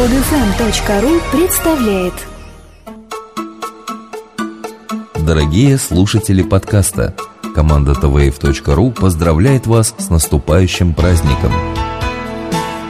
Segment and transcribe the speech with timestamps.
[0.00, 2.14] Подфм.ру представляет
[5.26, 7.14] Дорогие слушатели подкаста,
[7.54, 11.52] команда tvf.ru поздравляет вас с наступающим праздником.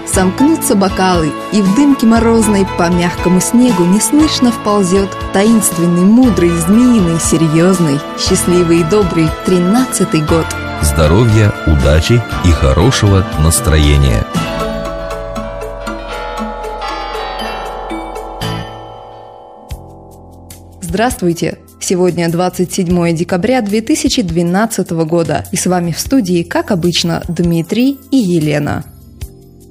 [0.06, 7.98] Сомкнутся бокалы, и в дымке морозной по мягкому снегу неслышно вползет таинственный, мудрый, змеиный, серьезный,
[8.20, 10.46] счастливый и добрый тринадцатый год.
[10.80, 14.24] Здоровья, удачи и хорошего настроения.
[20.90, 21.56] Здравствуйте!
[21.78, 28.84] Сегодня 27 декабря 2012 года, и с вами в студии, как обычно, Дмитрий и Елена.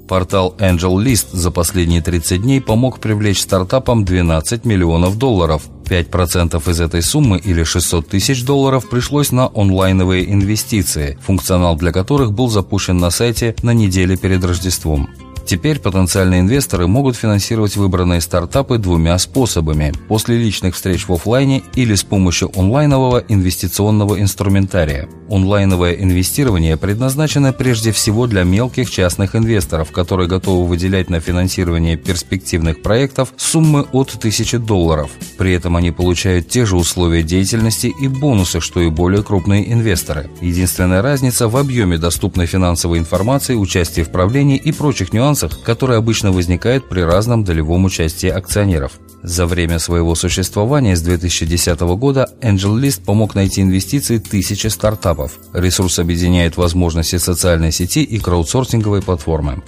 [0.08, 5.64] Портал AngelList за последние 30 дней помог привлечь стартапам 12 миллионов долларов.
[5.90, 12.32] 5% из этой суммы или 600 тысяч долларов пришлось на онлайновые инвестиции, функционал для которых
[12.32, 15.10] был запущен на сайте на неделе перед Рождеством.
[15.50, 21.96] Теперь потенциальные инвесторы могут финансировать выбранные стартапы двумя способами– после личных встреч в офлайне или
[21.96, 25.10] с помощью онлайнового инвестиционного инструментария.
[25.28, 32.84] Онлайновое инвестирование предназначено прежде всего для мелких частных инвесторов, которые готовы выделять на финансирование перспективных
[32.84, 35.10] проектов суммы от 1000 долларов.
[35.40, 40.30] При этом они получают те же условия деятельности и бонусы, что и более крупные инвесторы.
[40.42, 45.98] Единственная разница в объеме доступной финансовой информации, участии в правлении и прочих нюансах нюансах, которые
[45.98, 48.94] обычно возникают при разном долевом участии акционеров.
[49.24, 55.38] За время своего существования с 2010 года AngelList помог найти инвестиции тысячи стартапов.
[55.54, 59.62] Ресурс объединяет возможности социальной сети и краудсорсинговой платформы.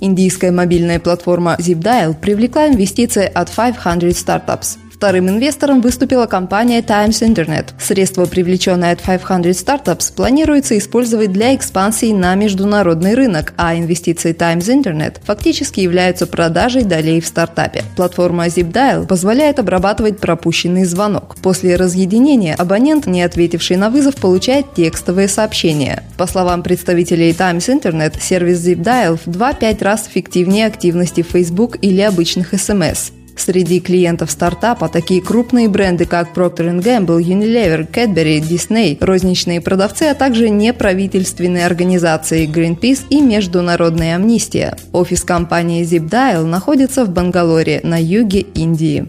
[0.00, 4.78] Индийская мобильная платформа ZipDial привлекла инвестиции от 500 Startups.
[5.04, 7.74] Вторым инвестором выступила компания Times Internet.
[7.78, 14.66] Средства, привлеченные от 500 Startups, планируется использовать для экспансии на международный рынок, а инвестиции Times
[14.66, 17.84] Internet фактически являются продажей долей в стартапе.
[17.96, 21.36] Платформа ZipDial позволяет обрабатывать пропущенный звонок.
[21.42, 26.02] После разъединения абонент, не ответивший на вызов, получает текстовые сообщения.
[26.16, 32.54] По словам представителей Times Internet, сервис ZipDial в 2-5 раз эффективнее активности Facebook или обычных
[32.54, 33.12] SMS.
[33.36, 40.14] Среди клиентов стартапа такие крупные бренды, как Procter Gamble, Unilever, Cadbury, Disney, розничные продавцы, а
[40.14, 44.76] также неправительственные организации Greenpeace и Международная амнистия.
[44.92, 49.08] Офис компании ZipDial находится в Бангалоре на юге Индии.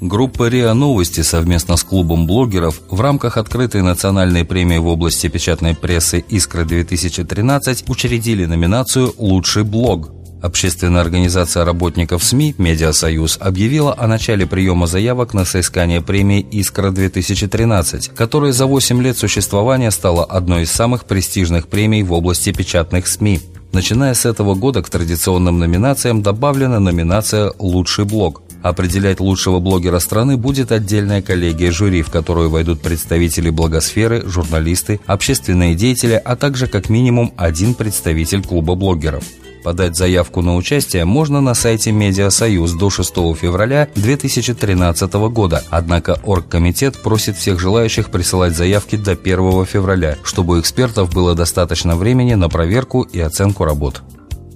[0.00, 5.74] Группа РИА Новости совместно с клубом блогеров в рамках открытой национальной премии в области печатной
[5.74, 10.10] прессы «Искра-2013» учредили номинацию «Лучший блог».
[10.42, 18.52] Общественная организация работников СМИ «Медиасоюз» объявила о начале приема заявок на соискание премии «Искра-2013», которая
[18.52, 23.40] за 8 лет существования стала одной из самых престижных премий в области печатных СМИ.
[23.72, 28.42] Начиная с этого года к традиционным номинациям добавлена номинация «Лучший блог».
[28.62, 35.74] Определять лучшего блогера страны будет отдельная коллегия жюри, в которую войдут представители блогосферы, журналисты, общественные
[35.74, 39.24] деятели, а также как минимум один представитель клуба блогеров.
[39.66, 47.02] Подать заявку на участие можно на сайте Медиасоюз до 6 февраля 2013 года, однако Оргкомитет
[47.02, 52.48] просит всех желающих присылать заявки до 1 февраля, чтобы у экспертов было достаточно времени на
[52.48, 54.02] проверку и оценку работ.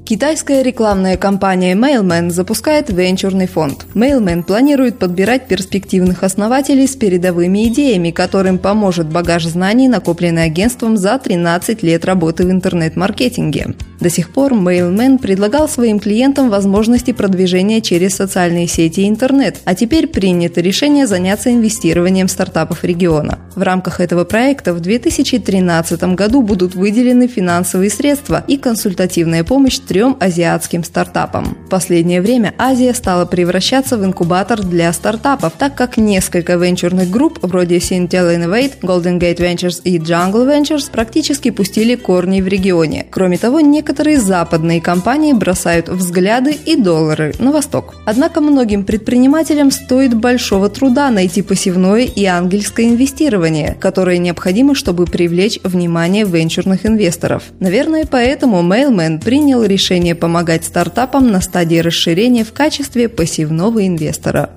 [0.05, 3.87] Китайская рекламная компания Mailman запускает венчурный фонд.
[3.95, 11.19] Mailman планирует подбирать перспективных основателей с передовыми идеями, которым поможет багаж знаний, накопленный агентством за
[11.19, 13.75] 13 лет работы в интернет-маркетинге.
[14.01, 19.75] До сих пор Mailman предлагал своим клиентам возможности продвижения через социальные сети и интернет, а
[19.75, 23.39] теперь принято решение заняться инвестированием стартапов региона.
[23.55, 30.17] В рамках этого проекта в 2013 году будут выделены финансовые средства и консультативная помощь трем
[30.19, 31.59] азиатским стартапам.
[31.67, 37.39] В последнее время Азия стала превращаться в инкубатор для стартапов, так как несколько венчурных групп
[37.43, 43.07] вроде Syntel Innovate, Golden Gate Ventures и Jungle Ventures практически пустили корни в регионе.
[43.11, 47.95] Кроме того, некоторые западные компании бросают взгляды и доллары на восток.
[48.05, 55.59] Однако многим предпринимателям стоит большого труда найти посевное и ангельское инвестирование, которое необходимо, чтобы привлечь
[55.63, 57.45] внимание венчурных инвесторов.
[57.59, 64.51] Наверное, поэтому Mailman принял решение помогать стартапам на стадии расширения в качестве пассивного инвестора.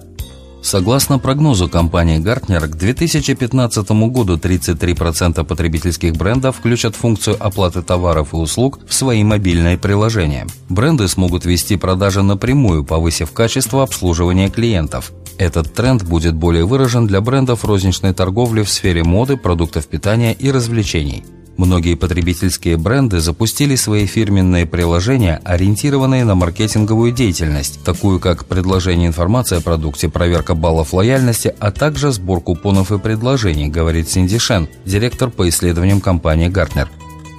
[0.63, 8.38] Согласно прогнозу компании Gartner, к 2015 году 33% потребительских брендов включат функцию оплаты товаров и
[8.38, 10.48] услуг в свои мобильные приложения.
[10.69, 15.12] Бренды смогут вести продажи напрямую, повысив качество обслуживания клиентов.
[15.38, 20.50] Этот тренд будет более выражен для брендов розничной торговли в сфере моды, продуктов питания и
[20.50, 21.25] развлечений.
[21.63, 29.60] Многие потребительские бренды запустили свои фирменные приложения, ориентированные на маркетинговую деятельность, такую как предложение информации
[29.60, 35.30] о продукте, проверка баллов лояльности, а также сбор купонов и предложений, говорит Синди Шен, директор
[35.30, 36.89] по исследованиям компании Gartner.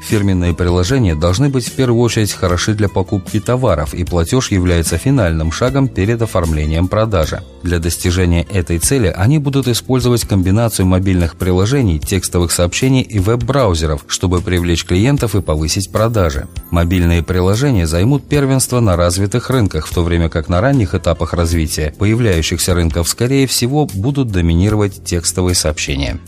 [0.06, 5.51] Фирменные приложения должны быть в первую очередь хороши для покупки товаров, и платеж является финальным
[5.51, 7.43] шагом перед оформлением продажи.
[7.62, 14.43] Для достижения этой цели они будут использовать комбинацию мобильных приложений, текстовых сообщений и веб-браузеров, чтобы
[14.43, 16.49] привлечь клиентов и повысить продажи.
[16.71, 21.95] Мобильные приложения займут первенство на развитых рынках, в то время как на ранних этапах развития
[21.99, 26.21] появляющихся рынков, скорее всего, будут доминировать текстовые сообщения.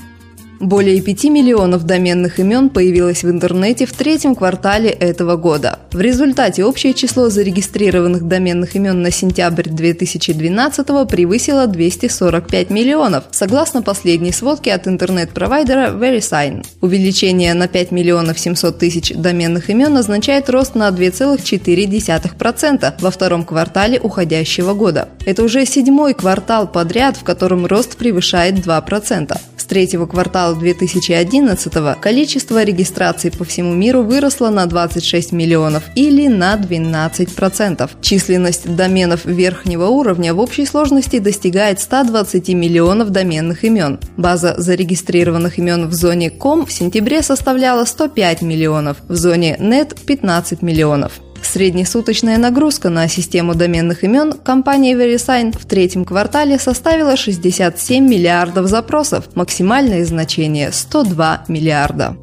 [0.60, 5.80] Более 5 миллионов доменных имен появилось в интернете в третьем квартале этого года.
[5.92, 14.32] В результате общее число зарегистрированных доменных имен на сентябрь 2012 превысило 245 миллионов, согласно последней
[14.32, 16.64] сводке от интернет-провайдера VeriSign.
[16.80, 24.00] Увеличение на 5 миллионов 700 тысяч доменных имен означает рост на 2,4% во втором квартале
[24.00, 25.10] уходящего года.
[25.26, 33.30] Это уже седьмой квартал подряд, в котором рост превышает 2% третьего квартала 2011 количество регистраций
[33.30, 37.90] по всему миру выросло на 26 миллионов или на 12%.
[38.00, 43.98] Численность доменов верхнего уровня в общей сложности достигает 120 миллионов доменных имен.
[44.16, 50.62] База зарегистрированных имен в зоне .com в сентябре составляла 105 миллионов, в зоне .net– 15
[50.62, 51.20] миллионов.
[51.52, 59.28] Среднесуточная нагрузка на систему доменных имен компании VeriSign в третьем квартале составила 67 миллиардов запросов,
[59.34, 62.16] максимальное значение– 102 миллиарда.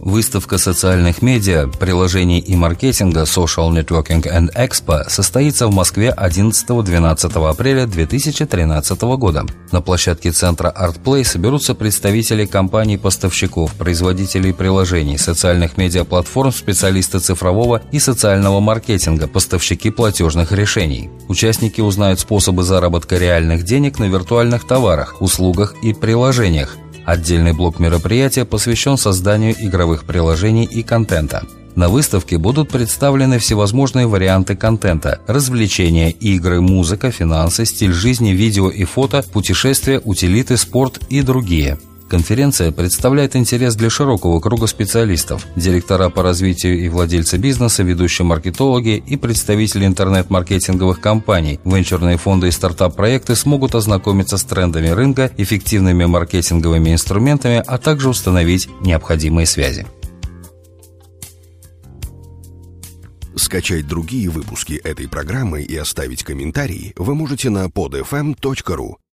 [0.00, 7.86] Выставка социальных медиа, приложений и маркетинга Social Networking and Expo состоится в Москве 11-12 апреля
[7.86, 9.44] 2013 года.
[9.72, 18.60] На площадке центра ArtPlay соберутся представители компаний-поставщиков, производителей приложений, социальных медиаплатформ, специалисты цифрового и социального
[18.60, 21.10] маркетинга, поставщики платежных решений.
[21.28, 28.44] Участники узнают способы заработка реальных денег на виртуальных товарах, услугах и приложениях, Отдельный блок мероприятия
[28.44, 31.44] посвящен созданию игровых приложений и контента.
[31.76, 38.82] На выставке будут представлены всевозможные варианты контента– развлечения, игры, музыка, финансы, стиль жизни, видео и
[38.84, 46.22] фото, путешествия, утилиты, спорт и другие– Конференция представляет интерес для широкого круга специалистов, директора по
[46.22, 51.58] развитию и владельцы бизнеса, ведущие маркетологи и представители интернет-маркетинговых компаний.
[51.64, 58.68] Венчурные фонды и стартап-проекты смогут ознакомиться с трендами рынка, эффективными маркетинговыми инструментами, а также установить
[58.80, 59.84] необходимые связи.
[63.34, 68.96] Скачать другие выпуски этой программы и оставить комментарии вы можете на podfm.ru.